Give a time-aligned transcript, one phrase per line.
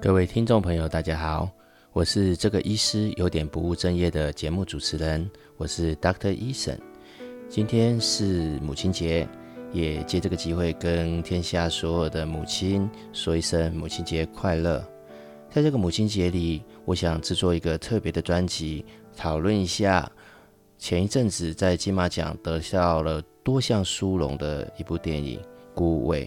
[0.00, 1.50] 各位听众朋友，大家好，
[1.92, 6.78] 我是这个医师有点不务正业的节目主持人，我是 Doctor Eason。
[7.48, 9.26] 今天是母亲节，
[9.72, 14.84] 也借这个机会跟天下所有的母亲说一声母亲节快乐。
[15.50, 18.84] 在这个母亲节里，我想制作一个特别的专辑，
[19.16, 20.08] 讨论一下
[20.78, 25.40] 前一阵子在金马奖得到了多项殊荣的一部电影
[25.74, 26.26] 《孤味》。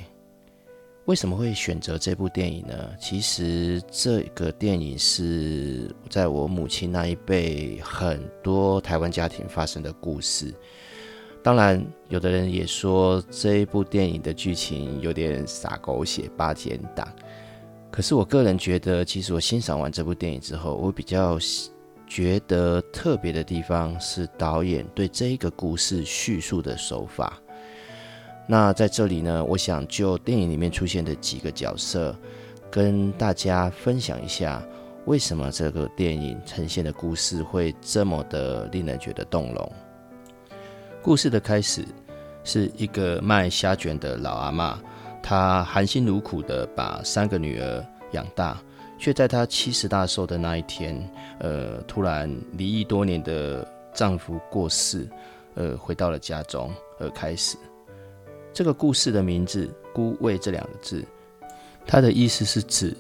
[1.05, 2.89] 为什么会选择这部电影呢？
[2.99, 10.53] 其实这个电影是在我母亲那一辈很多台湾家庭发生的故事。
[11.41, 17.07] 当然，有的人也说这一部电影的剧情有点洒狗血、八点档。
[17.89, 21.39] 可是我个人觉得，其实我欣赏完这部电影之后，我比较
[22.05, 27.41] 觉得特别的地方是导演对这一个故事叙述的手法。
[28.51, 32.15] 那在这里呢，我想就电影里面出现的几个角色，
[32.71, 34.59] 跟大家分享一下，
[35.05, 39.71] 为什么这个电影呈现的故事会这么的令人觉得动容。
[41.03, 41.85] 故事的开始
[42.43, 44.79] 是一个卖虾卷的老阿妈，
[45.21, 48.59] 她含辛茹苦的把三个女儿养大，
[48.97, 50.99] 却在她七十大寿的那一天，
[51.39, 53.63] 呃，突然离异多年的
[53.93, 55.07] 丈夫过世，
[55.53, 57.55] 呃，回到了家中而开始。
[58.53, 61.03] 这个故事的名字“孤味”这两个字，
[61.85, 62.95] 它的意思是指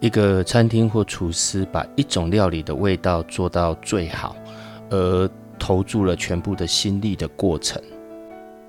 [0.00, 4.34] 一个餐厅或厨师把一种料理的味道做到最好，
[4.90, 7.80] 而投注了全部的心力的过程。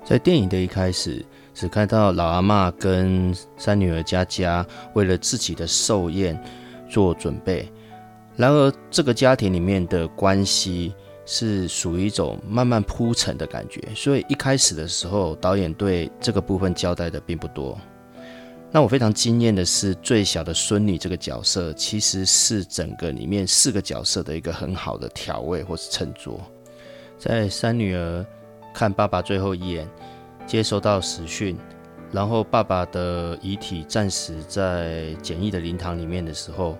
[0.04, 1.24] 在电影的一开始，
[1.54, 6.40] 只看到老阿妈跟三女儿佳佳为了自己的寿宴
[6.88, 7.68] 做准备，
[8.36, 10.94] 然而这个家庭里面的关系。
[11.26, 17.78] 是属于一种慢慢铺陈的感觉，所以一开始的时候，导演对这个部分交代的并不多。
[18.70, 26.40] 那我非常惊艳的是，最小的孙女这个角色，其实是整个里面四个角色的一个很好的调味或是衬托。
[27.16, 28.26] 在三女儿
[28.74, 29.88] 看爸爸最后一眼，
[30.44, 31.56] 接收到死讯，
[32.10, 36.76] 然后爸爸的遗体暂时在简易的灵堂里面的时候，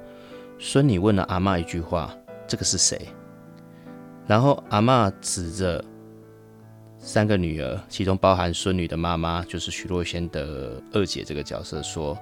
[0.58, 2.12] 孙女问了阿妈一句话
[2.46, 3.00] ：“这个是谁？”
[4.26, 5.84] 然后阿妈指着
[6.98, 12.18] 三个女儿，其中包含孙女的妈妈，就是徐若瑄的二姐这个角色，说：“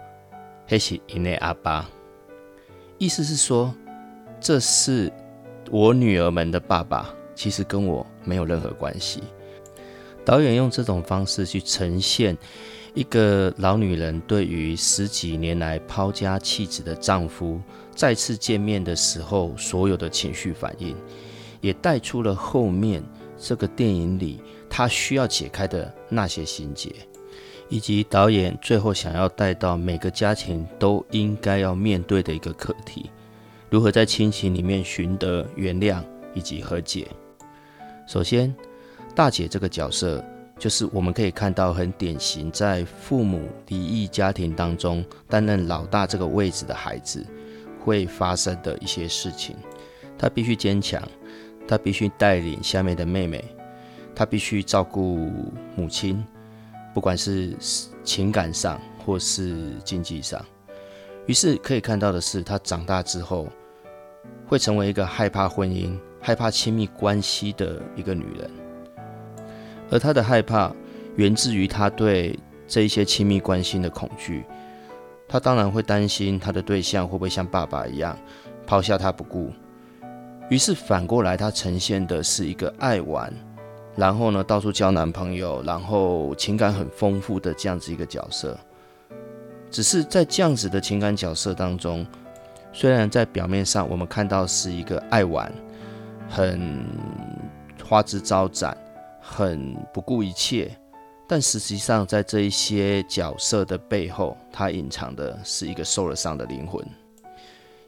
[0.66, 1.88] 黑是因内阿爸。”
[2.98, 3.72] 意思是说，
[4.40, 5.12] 这是
[5.70, 9.22] 我女儿们的爸爸，其实跟我没有任何关系。
[10.24, 12.36] 导演用这种方式去呈现
[12.94, 17.60] 一个老女人对于十几年来抛家弃子的丈夫
[17.94, 20.96] 再次见面的时候所有的情绪反应。
[21.62, 23.02] 也带出了后面
[23.38, 26.94] 这个电影里他需要解开的那些心结，
[27.70, 33.10] 以及导演最后想要带到每个家庭都应该要面对的一个课题：
[33.70, 36.02] 如何在亲情里面寻得原谅
[36.34, 37.08] 以及和解。
[38.06, 38.54] 首先，
[39.14, 40.22] 大姐这个角色
[40.58, 47.24] 就是我们可以看到很典型在父母离异家庭当中担任老大这个位置的孩子
[47.80, 49.56] 会发生的一些事情，
[50.18, 51.02] 她必须坚强。
[51.66, 53.44] 他必须带领下面的妹妹，
[54.14, 55.30] 他必须照顾
[55.76, 56.24] 母亲，
[56.92, 57.56] 不管是
[58.04, 60.44] 情感上或是经济上。
[61.26, 63.48] 于是可以看到的是，他长大之后
[64.46, 68.50] 会成为一个害怕婚姻、害怕亲密关系的一个女人。
[69.90, 70.74] 而他的害怕
[71.16, 74.44] 源自于他对这一些亲密关系的恐惧。
[75.28, 78.18] 他当然会担心他的对象会不会像爸爸一样
[78.66, 79.50] 抛下他不顾。
[80.48, 83.32] 于是反过来，他呈现的是一个爱玩，
[83.96, 88.58] 然后呢到处交男朋友，然后情感很丰富的这样子一个角色。
[89.70, 92.06] 只是在这样子的情感角色当中，
[92.74, 95.50] 虽然在表面上我们看到是一个爱玩、
[96.28, 96.84] 很
[97.82, 98.76] 花枝招展、
[99.22, 100.70] 很不顾一切，
[101.26, 106.84] 但实际上在这一些角色的背后，他隐藏的是一个受了伤的灵魂。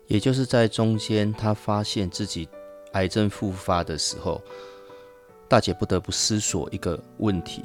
[0.06, 2.48] 也就是在中间，他发现自己
[2.92, 4.40] 癌症复发的时候，
[5.48, 7.62] 大姐不得不思索一个问题。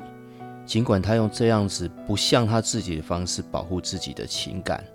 [0.65, 4.85] 尽管她用这样子不像她自己的方式保护自己的情感，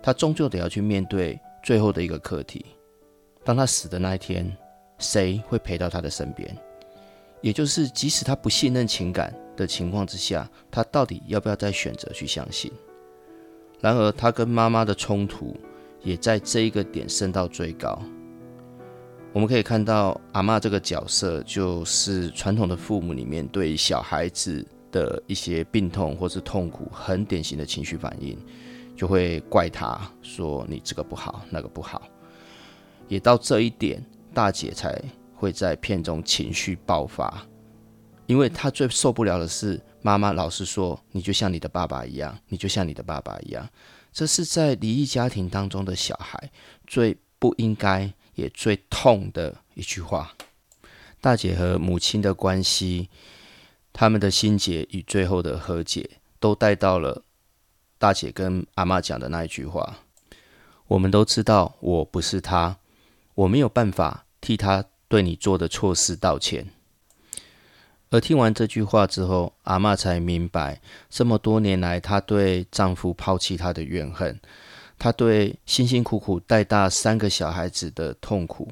[0.00, 2.64] 她终究得要去面对最后的一个课题：
[3.44, 4.56] 当她死的那一天，
[4.98, 6.56] 谁会陪到她的身边？
[7.40, 12.72] 也就是，即使她不信任情感的情况之下，她到底要不要再选择去相信？
[13.80, 15.56] 然而，她跟妈妈的冲突。
[16.02, 18.00] 也在这一个点升到最高。
[19.32, 28.38] 我们可以看到阿妈这个角色，就是传统的父母里面对小孩子的一些病痛或是痛苦很典型的情绪反应，
[28.94, 32.02] 就会怪他说你这个不好，那个不好。
[33.08, 34.04] 也到这一点，
[34.34, 35.02] 大姐才
[35.34, 37.46] 会在片中情绪爆发，
[38.26, 43.66] 因为她最受不了的是妈妈老是说你就像你的爸爸一样，你就像你的爸爸一样。
[44.12, 46.50] 这是在离异家庭当中的小孩
[46.86, 50.34] 最不应该也最痛的一句话。
[51.20, 53.08] 大姐和母亲的关系，
[53.92, 57.22] 他们的心结与最后的和解，都带到了
[57.96, 59.98] 大姐跟阿妈讲的那一句话。
[60.88, 62.76] 我们都知道我不是他，
[63.34, 66.66] 我没有办法替他对你做的错事道歉。
[68.12, 70.78] 而听完这句话之后，阿妈才明白，
[71.08, 74.38] 这么多年来她对丈夫抛弃她的怨恨，
[74.98, 78.68] 她对辛辛苦苦带大三个小孩子的痛苦，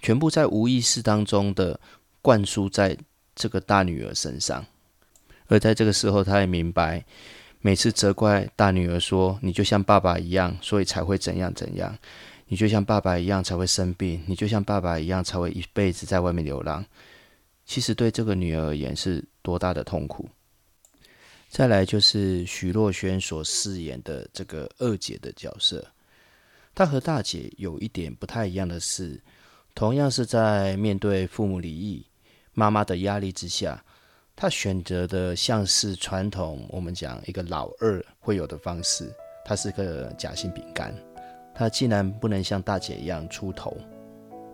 [0.00, 1.78] 全部在无意识当中的
[2.22, 2.96] 灌输在
[3.34, 4.64] 这个大女儿身上。
[5.48, 7.04] 而在这个时候，她也明白，
[7.60, 11.92] 每次责怪大女儿说：“你就像爸爸一样，所以才会怎样怎样；
[12.46, 16.82] 你就像爸爸一样才会生病；你就像爸爸一样才会一辈子在外面流浪。”
[17.68, 20.26] 其实对这个女儿而言是多大的痛苦。
[21.50, 25.86] 再来就是徐若瑄所饰演的这个二姐的角色，
[26.74, 29.22] 她和大姐有一点不太一样的是，
[29.74, 32.04] 同样是在面对父母离异、
[32.54, 33.84] 妈妈的压力之下，
[34.34, 39.12] 她选择的像是传统我们讲一个老二会有的方式，
[39.44, 40.94] 她是个夹心饼干，
[41.54, 43.76] 她既然不能像大姐一样出头，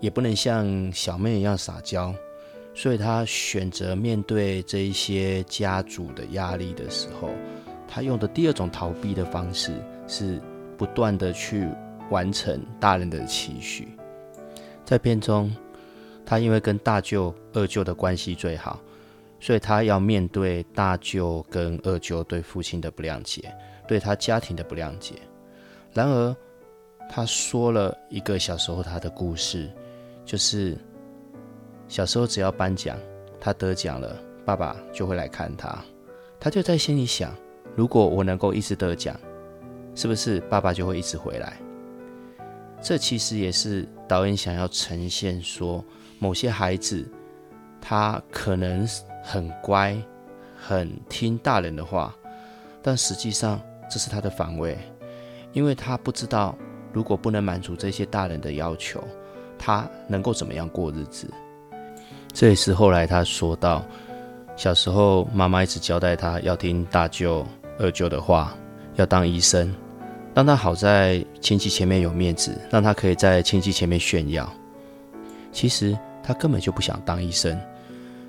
[0.00, 2.12] 也不能像小妹一样撒娇。
[2.76, 7.30] 所以他选择面对这一些家族的压力的时候，
[7.86, 9.72] 他用的第二种逃避的方式
[10.08, 10.40] 是
[10.76, 11.68] 不断的去
[12.10, 13.88] 完成大人的期许。
[14.84, 15.54] 在片中，
[16.26, 18.80] 他因为跟大舅、二舅的关系最好，
[19.38, 23.54] 所以他要面对大舅跟二舅对父亲的不谅解，
[23.86, 25.14] 对他家庭的不谅解。
[25.92, 26.36] 然而，
[27.08, 29.70] 他说了一个小时候他的故事，
[30.24, 30.76] 就是。
[31.88, 32.98] 小时候只要颁奖，
[33.40, 35.78] 他得奖了，爸爸就会来看他。
[36.40, 37.34] 他就在心里想：
[37.76, 39.18] 如果我能够一直得奖，
[39.94, 41.56] 是不是爸爸就会一直回来？
[42.82, 45.82] 这其实也是导演想要呈现说，
[46.18, 47.06] 某些孩子
[47.80, 48.86] 他可能
[49.22, 49.96] 很乖，
[50.56, 52.14] 很听大人的话，
[52.82, 53.60] 但实际上
[53.90, 54.76] 这是他的防卫，
[55.52, 56.58] 因为他不知道
[56.92, 59.02] 如果不能满足这些大人的要求，
[59.58, 61.26] 他能够怎么样过日子。
[62.34, 63.84] 这也是后来他说到，
[64.56, 67.46] 小时候妈妈一直交代他要听大舅、
[67.78, 68.52] 二舅的话，
[68.96, 69.72] 要当医生，
[70.34, 74.52] 让他好在亲戚前面有面子，让他可以在亲戚前面炫耀。
[75.52, 77.56] 其实他根本就不想当医生，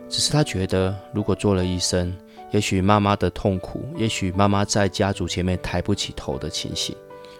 [0.07, 2.15] 只是他觉得如果做了医生，
[2.51, 6.95] 也许妈妈的痛苦，也许妈妈在家族前面抬不起头的情形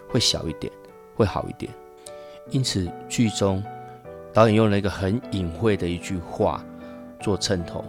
[0.10, 0.74] 会小一点，
[1.14, 1.72] 会好一点。
[2.50, 3.64] 因此剧中。
[4.36, 6.62] 导演用了一个很隐晦的一句话
[7.22, 7.86] 做衬头。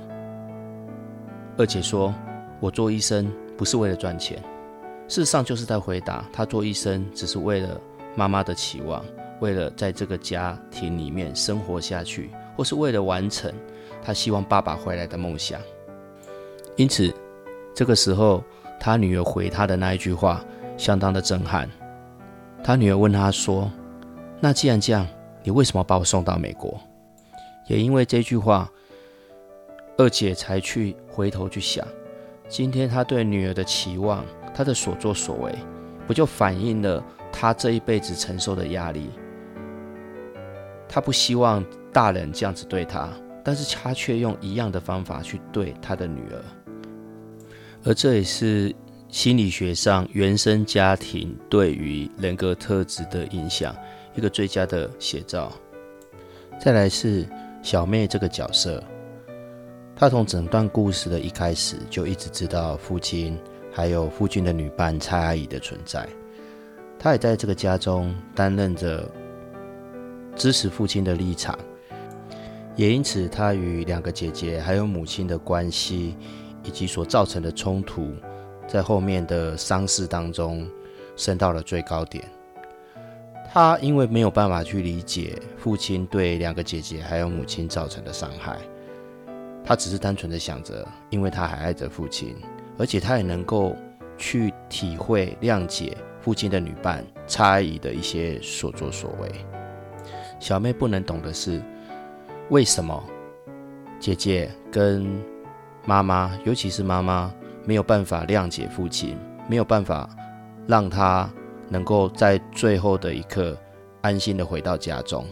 [1.58, 2.14] 二姐说
[2.60, 3.28] ：“我做医生
[3.58, 4.40] 不是为了赚钱，
[5.08, 7.81] 事实上就是在回答她做医生只是为了
[8.14, 9.04] 妈妈的期望，
[9.40, 13.52] 为了在这个家庭里面生活下去，或是为了完成
[14.00, 15.60] 她希望爸爸回来的梦想。”
[16.76, 17.12] 因此，
[17.75, 18.40] 这个时候
[18.78, 20.44] 他女儿回他的那一句话
[20.76, 21.68] 相当的震撼。
[22.62, 23.68] 他女儿问他说
[24.38, 25.04] ：“那既然这样？”
[25.46, 26.76] 你为什么把我送到美国？
[27.68, 28.68] 也因为这句话，
[29.96, 31.86] 二姐才去回头去想，
[32.48, 35.54] 今天她对女儿的期望，她的所作所为，
[36.04, 37.00] 不就反映了
[37.30, 39.08] 她这一辈子承受的压力？
[40.88, 43.08] 她不希望大人这样子对她，
[43.44, 46.42] 但是她却用一样的方法去对她的女儿，
[47.84, 48.74] 而这也是
[49.08, 53.72] 心理学上原生家庭对于人格特质的影响。
[54.16, 55.52] 一个最佳的写照。
[56.58, 57.28] 再来是
[57.62, 58.82] 小妹这个角色，
[59.94, 63.38] 她从整段故事的一开始就一直知道父亲
[63.70, 66.08] 还有父亲的女伴蔡阿姨的存在，
[66.99, 69.06] 她也在这个家中担任着
[70.35, 71.58] 支持父亲的立场，
[72.75, 76.16] 也因此她与两个姐姐还有母亲的关系
[76.64, 78.14] 以及所造成的冲突，
[78.66, 80.66] 在后面的丧事当中
[81.16, 82.25] 升到了最高点。
[83.58, 88.58] 他因为没有办法去理解父亲对两个姐姐还有母亲造成的伤害，
[89.64, 92.36] 他只是单纯的想着，因为他还爱着父亲，
[92.76, 93.75] 而且他也能够
[94.18, 99.32] 去体会谅解父亲的女伴差异的一些所作所为。
[100.38, 101.62] 小妹不能懂的是，
[102.50, 103.02] 为什么
[103.98, 105.06] 姐姐跟
[105.86, 107.32] 妈妈，尤其是妈妈，
[107.64, 109.16] 没有办法谅解父亲，
[109.48, 110.06] 没有办法
[110.66, 111.26] 让他
[111.68, 113.56] 能够在最后的一刻
[114.00, 115.25] 安心的回到家中。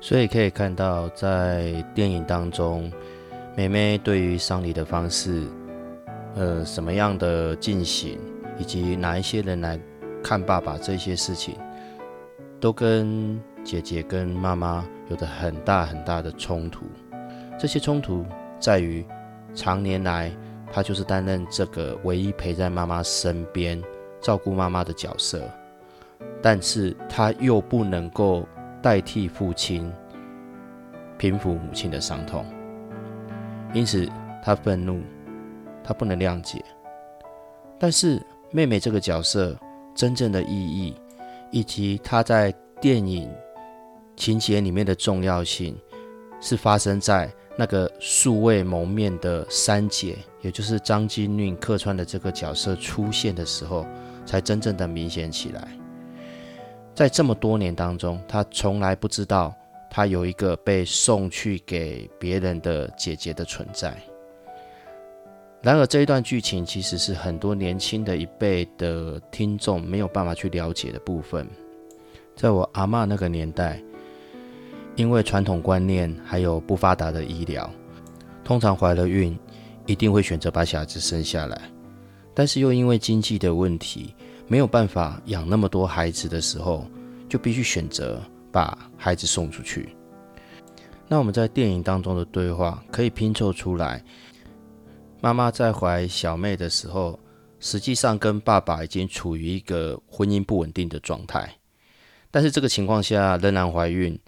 [0.00, 2.90] 所以可以看到，在电影当中，
[3.56, 5.44] 妹妹对于丧礼的方式，
[6.34, 8.18] 呃，什么样的进行，
[8.58, 9.78] 以及哪一些人来
[10.20, 11.54] 看爸爸这些事情，
[12.60, 16.84] 都跟姐姐跟妈妈有着很大很大的冲突。
[17.56, 18.26] 这些冲突
[18.58, 19.06] 在于，
[19.54, 20.32] 常年来
[20.72, 23.80] 她就是担任这个唯一陪在妈妈身边、
[24.22, 25.42] 照顾妈妈的角色，
[26.40, 28.48] 但是她又不能够。
[28.82, 29.88] 代替父亲
[31.16, 32.44] 平抚母亲的伤痛，
[33.72, 34.10] 因此
[34.42, 35.00] 他愤怒，
[35.84, 36.60] 他不能谅解。
[37.78, 39.56] 但是妹妹这个角色
[39.94, 40.96] 真正的意义，
[41.52, 43.30] 以及她在电影
[44.16, 45.78] 情节里面的重要性，
[46.40, 53.86] 是发生在那个素未谋面的三姐，也就是张金韵客串的这个角色出现的时候，
[54.26, 55.68] 才真正的明显起来。
[56.94, 59.54] 在这么多年当中，他从来不知道
[59.88, 63.96] 他有一个被送去给别人的姐姐的存在。
[65.62, 71.48] 然而，这一段剧情其实是很多年轻的一辈的听众没有办法去了解的部分。
[72.34, 73.80] 在我阿妈那个年代，
[74.96, 77.70] 因为传统观念还有不发达的医疗，
[78.42, 79.38] 通常怀了孕
[79.86, 81.60] 一定会选择把小孩子生下来，
[82.34, 84.14] 但是又因为经济的问题。
[84.48, 86.84] 没有办法养那么多孩子的时候，
[87.26, 88.20] 就必须选择
[88.50, 89.96] 把孩子送出去。
[91.08, 94.04] 那我们在电影当中的对话可以拼凑出来：
[95.22, 97.18] 妈妈在怀小妹的时候，
[97.60, 101.50] 实际上跟爸爸已经处于一个婚姻不稳定的状态，
[102.30, 104.18] 但是这个情况下仍然怀孕，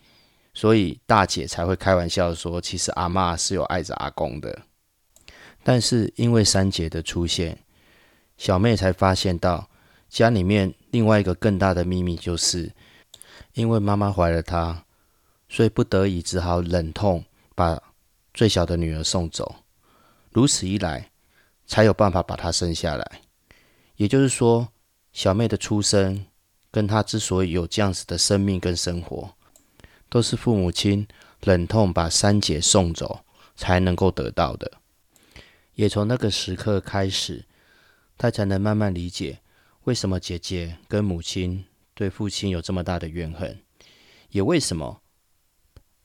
[0.54, 4.58] 所以大姐才会开玩笑说，其实阿妈是有爱着阿公的。
[5.64, 7.58] 但是因为三姐的出现，
[8.36, 9.68] 小妹才发现到。
[10.06, 12.72] 家里面另外一个更大的秘密，就是
[13.54, 14.84] 因为妈妈怀了她，
[15.48, 17.24] 所以不得已只好忍痛
[17.56, 17.82] 把
[18.32, 19.56] 最小的女儿送走。
[20.30, 21.10] 如此一来，
[21.66, 23.22] 才有办法把她生下来。
[23.96, 24.68] 也就是说，
[25.12, 26.24] 小妹的出生
[26.70, 29.34] 跟她之所以有这样子的生命跟生活，
[30.08, 31.04] 都是父母亲
[31.40, 33.24] 忍痛把三姐送走
[33.56, 34.70] 才能够得到的。
[35.74, 37.44] 也从那个时刻开始，
[38.16, 39.40] 她才能慢慢理解。
[39.84, 41.64] 为什么姐姐跟母亲
[41.94, 43.60] 对父亲有这么大的怨恨？
[44.30, 45.00] 也为什么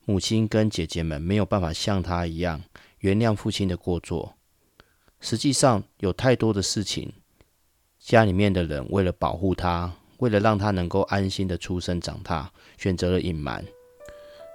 [0.06, 2.62] 母亲跟姐姐们没有办法像她一样
[3.00, 4.36] 原谅父亲的过错？
[5.20, 7.14] 实际上，有太多的事情，
[8.00, 13.64] 家里面的人为了保护她，为了让她能够安心的出生长大，选择了隐瞒。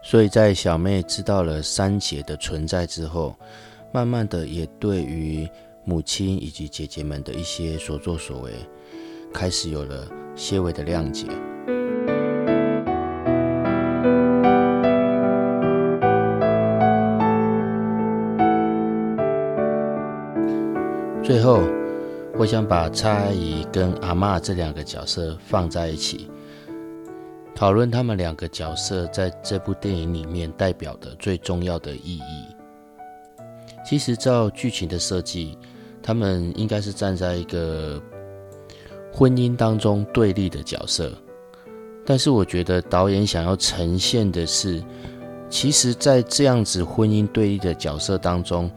[0.02, 3.38] 所以在小妹知道了三姐的存在之后，
[3.94, 5.48] 慢慢的也对于
[5.84, 8.50] 母亲以及姐姐们的一些所作所为。
[9.32, 11.28] 开始有了些微的谅解。
[21.22, 21.60] 最后，
[22.36, 26.28] 我想把蔡阿姨跟阿妈这两个角色放在一起，
[27.54, 32.53] 讨论他们两个角色在这部电影里面代表的最重要的意义。
[33.84, 35.58] 其实，照剧情的设计，
[36.02, 38.02] 他们应该是站在一个。
[39.16, 41.12] 婚姻当中对立的角色，
[42.04, 44.82] 但是我觉得导演想要呈现的是，
[45.48, 48.68] 其实，在这样子婚姻对立的角色当中，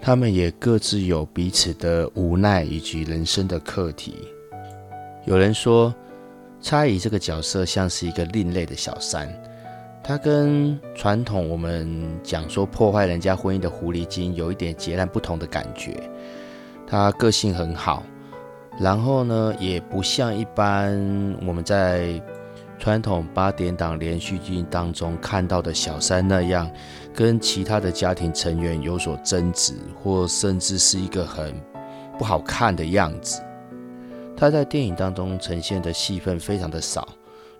[0.00, 4.14] 他们也各自有彼此的无奈以及人生的课题。
[5.26, 5.94] 有人说，
[6.62, 9.28] 差姨这个角色像是一个另类的小三，
[10.06, 16.00] 她跟传统我们讲说破坏人家婚姻的狐狸精有一点截然不同的感觉。
[16.86, 18.04] 她个性很好。
[18.78, 20.94] 然后呢，也不像一般
[21.44, 22.22] 我们在
[22.78, 26.70] 传统八点档连续剧当中看到的小三那样，
[27.12, 31.52] 跟其他的家庭成员有所争执，或甚至是一个很
[32.16, 33.42] 不好看的样子。
[34.36, 37.08] 他在电影当中呈现的戏份非常的少，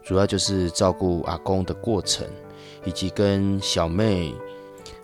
[0.07, 2.25] 主要就是照顾阿公的过程，
[2.85, 4.33] 以及跟小妹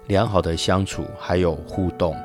[0.07, 2.17] 良好的相处还有互动。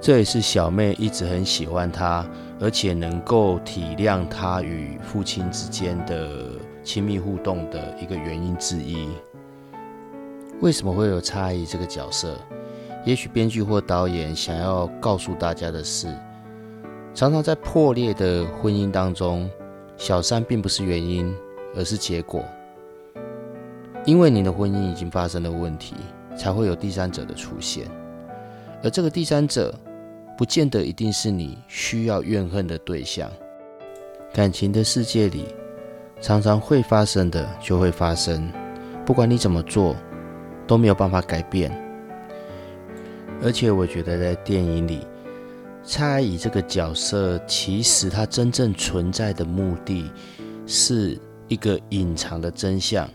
[0.00, 2.24] 这也是小妹一直很喜欢他。
[2.60, 6.28] 而且能够体谅他与父亲之间的
[6.82, 9.08] 亲密互动的一个原因之一。
[10.60, 12.34] 为什么会有差异这个角色？
[13.04, 16.12] 也许编剧或导演想要告诉大家的是，
[17.14, 19.48] 常常在破裂的婚姻当中，
[19.96, 21.32] 小三并不是原因，
[21.74, 22.44] 而是结果。
[24.04, 25.94] 因为你的婚姻已经发生了问题，
[26.36, 27.86] 才会有第三者的出现，
[28.82, 29.74] 而这个第三者。
[30.36, 33.28] 不见得一定是你需要怨恨的对象，
[34.32, 35.46] 感情的世界里，
[36.20, 38.48] 常常会发生的就会发生，
[39.04, 39.96] 不管你怎么做，
[40.64, 41.72] 都没有办法改变。
[43.42, 45.00] 而且我觉得在电影里，
[45.82, 50.08] 蔡阿姨这个角色，其实她真正存在的目的，
[50.68, 51.18] 是
[51.48, 53.08] 一个隐藏的真相。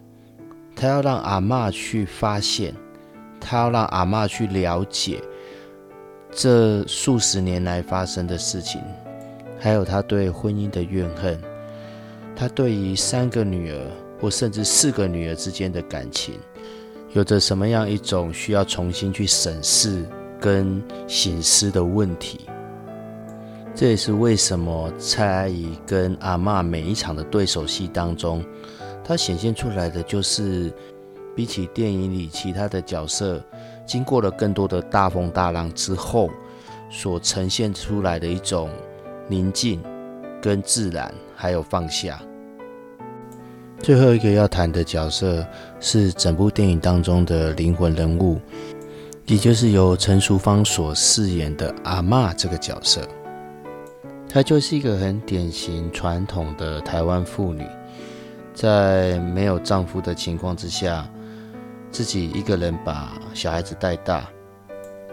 [0.75, 2.73] 他要让阿妈去发现，
[3.39, 5.21] 他要让阿妈去了解
[6.31, 8.81] 这数十年来发生的事情，
[9.59, 11.39] 还有他对婚姻的怨恨，
[12.35, 13.79] 他对于三个女儿
[14.19, 16.33] 或甚至四个女儿之间的感情。
[17.13, 20.03] 有着什么样一种需要重新去审视
[20.39, 22.41] 跟醒思的问题？
[23.75, 28.45] 这也是为什么蔡阿姨跟阿妈每一场的对手戏当中，
[29.03, 30.71] 她显现出来的就是
[31.35, 33.43] 比起电影里其他的角色，
[33.85, 36.29] 经过了更多的大风大浪之后，
[36.91, 38.69] 所呈现出来的一种
[39.27, 39.81] 宁静、
[40.39, 42.21] 跟自然，还有放下。
[43.79, 45.45] 最后一个要谈的角色
[45.79, 48.39] 是整部电影当中的灵魂人物，
[49.25, 53.01] 也就是由陈淑芳所饰演的阿妈这个角色。
[54.33, 57.63] 她就是一个很典型传统的台湾妇女，
[58.51, 61.07] 在没有丈夫的情况之下，
[61.91, 64.27] 自己一个人把小孩子带大，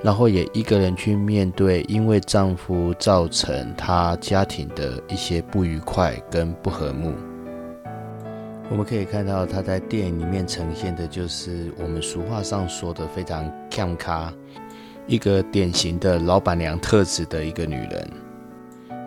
[0.03, 7.13] 然后也一个人去面对因为丈夫造成她家庭的一些不愉快跟不和睦。
[8.71, 14.33] 我们可以看到，她在电影里面呈现的就是我们俗话上说的非常 cam 咖，
[15.07, 18.11] 一个典型的老板娘特质的一个女人。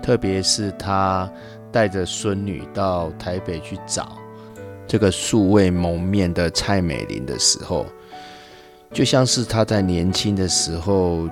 [0.03, 1.27] 特别是她
[1.71, 4.17] 带着孙女到台北去找
[4.85, 7.85] 这个素未谋面的蔡美玲的时候，
[8.91, 11.27] 就像是她在年轻的时候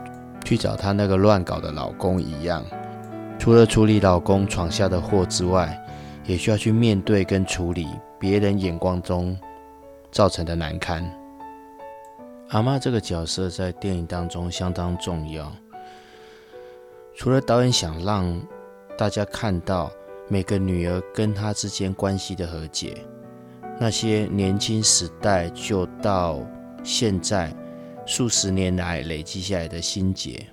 [0.46, 2.66] 去找她那个乱搞的老公一样，
[3.38, 5.78] 除了处理老公闯下的祸之外，
[6.26, 7.88] 也需要去面对跟处理。
[8.18, 9.36] 别人眼光中
[10.12, 11.04] 造成的难堪。
[12.50, 15.52] 阿妈这个角色在电影当中相当重要，
[17.16, 18.40] 除了导演想让
[19.02, 19.92] 大家看到
[20.28, 22.96] 每个女儿跟她之间关系的和解，
[23.80, 26.40] 那些年轻时代就到
[26.84, 27.52] 现在
[28.06, 30.46] 数十年来累积下来的心结，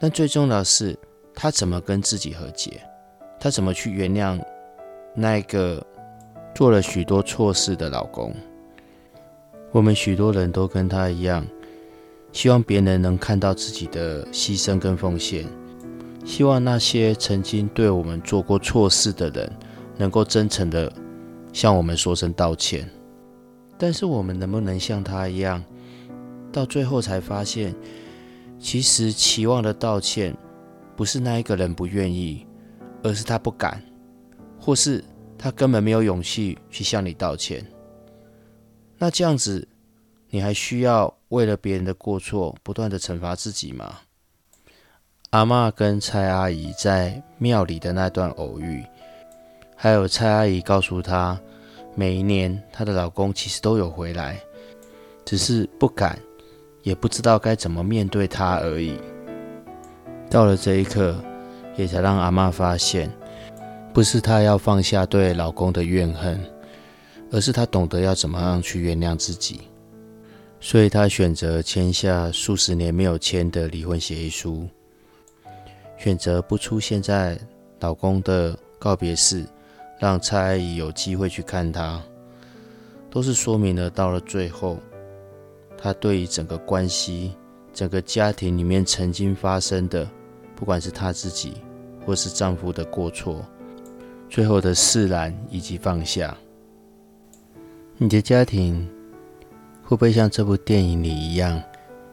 [0.00, 0.98] 但最重要的是
[1.32, 2.80] 她怎么跟自己和解，
[3.38, 4.36] 她怎么去原谅
[5.14, 5.80] 那个。
[6.56, 8.32] 做了许多错事的老公，
[9.72, 11.44] 我们许多人都跟他一样，
[12.32, 15.44] 希望别人能看到自己的牺牲跟奉献，
[16.24, 19.52] 希望那些曾经对我们做过错事的人，
[19.96, 20.92] 能够真诚的
[21.52, 22.88] 向我们说声道歉。
[23.78, 25.62] 但是我们能不能像他一样，
[26.50, 27.74] 到最后才发现，
[28.58, 30.36] 其实期望的道歉，
[30.96, 32.46] 不是那一个人不愿意，
[33.02, 33.82] 而是他不敢，
[34.58, 35.04] 或是。
[35.36, 37.62] 他根本没有勇气去向你道歉，
[38.96, 39.66] 那这样子，
[40.30, 43.98] 你还需要为了别人的过错不断的惩罚自己吗？
[45.34, 48.84] 阿妈跟蔡阿姨在庙里的那段偶遇，
[49.74, 51.36] 还有蔡阿姨告诉她，
[51.96, 54.38] 每一年她的老公其实都有回来，
[55.24, 56.16] 只是不敢，
[56.84, 58.96] 也不知道该怎么面对他而已。
[60.30, 61.20] 到了这一刻，
[61.76, 63.10] 也才让阿妈发现。
[63.92, 66.40] 不是她要放下对老公的怨恨，
[67.32, 69.62] 而是她懂得要怎么样去原谅自己，
[70.60, 74.68] 所以她选择签下数十年没有签的离婚协议书，
[75.96, 77.38] 选择不出现在
[77.80, 79.44] 老公的告别式，
[79.98, 82.02] 让蔡阿姨有机会去看他，
[83.10, 84.78] 都是说明了到了最后，
[85.78, 87.32] 她对于整个关系、
[87.72, 90.08] 整个家庭里面曾经发生的，
[90.56, 91.54] 不管是她自己
[92.04, 93.44] 或是丈夫的过错。
[94.28, 96.36] 最后的释然以及放下，
[97.98, 98.88] 你的家庭
[99.82, 101.62] 会不会像这部电影里一样，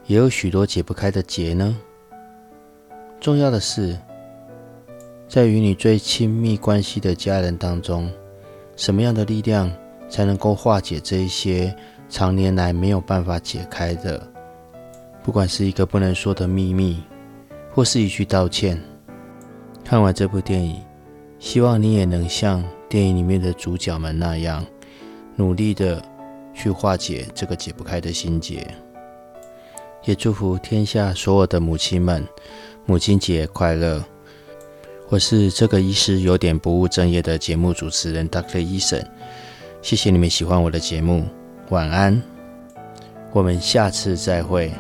[0.06, 1.76] 也有许多解不开的结呢？
[3.22, 3.96] 重要的是，
[5.28, 8.12] 在与你最亲密关系的家人当中，
[8.76, 9.72] 什么样的力量
[10.10, 11.72] 才能够化解这一些
[12.10, 14.28] 常年来没有办法解开的？
[15.22, 17.00] 不管是一个不能说的秘密，
[17.72, 18.82] 或是一句道歉。
[19.86, 20.82] 看完这部电影。
[21.38, 24.64] 希望你也能像电影里面的主角们那样，
[25.36, 26.00] 努力的
[26.54, 28.68] 去化解这个解不开的心结。
[30.06, 32.28] 也祝福天下所有的母亲们，
[32.86, 34.04] 母亲节快乐！
[35.10, 38.60] 我是这个医师有点不务正业的节目主持人 Dr.
[38.60, 39.00] 医生，
[39.82, 41.26] 谢谢你们喜欢我的节目，
[41.70, 42.20] 晚安，
[43.32, 44.72] 我们下次再会。